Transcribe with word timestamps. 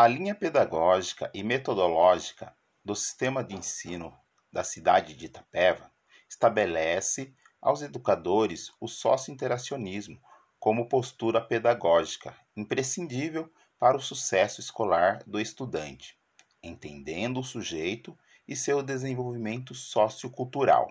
A 0.00 0.08
linha 0.08 0.34
pedagógica 0.34 1.30
e 1.34 1.42
metodológica 1.42 2.56
do 2.82 2.96
sistema 2.96 3.44
de 3.44 3.54
ensino 3.54 4.18
da 4.50 4.64
cidade 4.64 5.14
de 5.14 5.26
Itapeva 5.26 5.92
estabelece 6.26 7.34
aos 7.60 7.82
educadores 7.82 8.72
o 8.80 8.88
socio-interacionismo 8.88 10.18
como 10.58 10.88
postura 10.88 11.38
pedagógica 11.38 12.34
imprescindível 12.56 13.52
para 13.78 13.94
o 13.94 14.00
sucesso 14.00 14.58
escolar 14.58 15.22
do 15.26 15.38
estudante, 15.38 16.18
entendendo 16.62 17.38
o 17.38 17.44
sujeito 17.44 18.18
e 18.48 18.56
seu 18.56 18.82
desenvolvimento 18.82 19.74
sociocultural, 19.74 20.90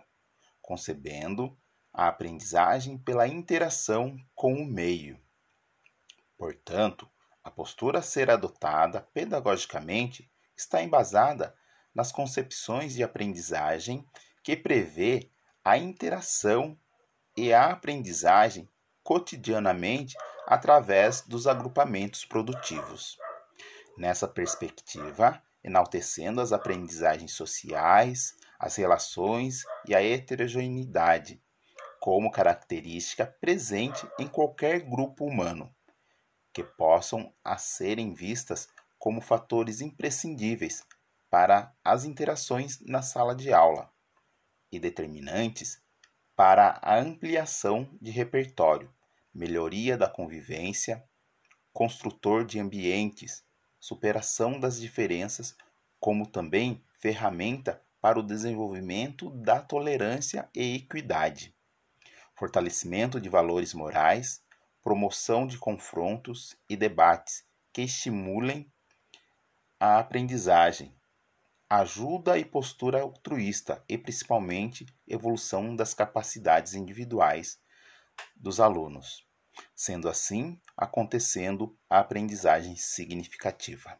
concebendo 0.62 1.58
a 1.92 2.10
aprendizagem 2.10 2.96
pela 2.96 3.28
interação 3.28 4.24
com 4.36 4.54
o 4.54 4.66
meio. 4.68 5.20
Portanto, 6.38 7.10
a 7.44 7.50
postura 7.50 8.00
a 8.00 8.02
ser 8.02 8.30
adotada 8.30 9.02
pedagogicamente 9.14 10.30
está 10.56 10.82
embasada 10.82 11.56
nas 11.94 12.12
concepções 12.12 12.94
de 12.94 13.04
aprendizagem 13.04 14.06
que 14.44 14.56
prevê 14.56 15.30
a 15.64 15.78
interação 15.78 16.78
e 17.36 17.54
a 17.54 17.72
aprendizagem 17.72 18.70
cotidianamente 19.04 20.16
através 20.46 21.22
dos 21.22 21.48
agrupamentos 21.48 22.26
produtivos. 22.26 23.18
Nessa 23.98 24.28
perspectiva, 24.28 25.42
enaltecendo 25.64 26.42
as 26.42 26.52
aprendizagens 26.52 27.34
sociais, 27.34 28.36
as 28.60 28.76
relações 28.76 29.64
e 29.88 29.96
a 29.96 30.04
heterogeneidade 30.04 31.42
como 32.00 32.32
característica 32.32 33.26
presente 33.42 34.08
em 34.18 34.28
qualquer 34.28 34.82
grupo 34.82 35.26
humano, 35.26 35.74
que 36.60 36.64
possam 36.64 37.34
a 37.42 37.58
serem 37.58 38.14
vistas 38.14 38.68
como 38.98 39.22
fatores 39.22 39.80
imprescindíveis 39.80 40.84
para 41.30 41.74
as 41.82 42.04
interações 42.04 42.82
na 42.82 43.02
sala 43.02 43.34
de 43.34 43.54
aula 43.54 43.90
e 44.70 44.78
determinantes 44.78 45.82
para 46.36 46.78
a 46.82 47.00
ampliação 47.00 47.90
de 48.02 48.12
repertório, 48.12 48.94
melhoria 49.34 49.98
da 49.98 50.10
convivência, 50.10 51.02
construtor 51.72 52.44
de 52.44 52.60
ambientes, 52.60 53.42
superação 53.80 54.60
das 54.60 54.78
diferenças, 54.82 55.56
como 55.98 56.28
também 56.28 56.84
ferramenta 56.92 57.82
para 58.02 58.20
o 58.20 58.24
desenvolvimento 58.24 59.30
da 59.30 59.62
tolerância 59.62 60.50
e 60.54 60.76
equidade, 60.76 61.56
fortalecimento 62.36 63.22
de 63.22 63.30
valores 63.30 63.74
morais, 63.74 64.44
promoção 64.84 65.46
de 65.46 65.58
confrontos 65.58 66.56
e 66.70 66.76
debates 66.76 67.44
que 67.72 67.82
estimulem 67.82 68.72
a 69.80 70.00
aprendizagem, 70.00 70.96
ajuda 71.70 72.38
e 72.38 72.44
postura 72.44 73.02
altruísta 73.02 73.84
e 73.88 73.98
principalmente 73.98 74.86
evolução 75.08 75.76
das 75.76 75.94
capacidades 75.94 76.74
individuais 76.74 77.62
dos 78.36 78.60
alunos, 78.60 79.26
sendo 79.76 80.10
assim 80.10 80.60
acontecendo 80.76 81.78
a 81.90 82.00
aprendizagem 82.00 82.76
significativa. 82.76 84.00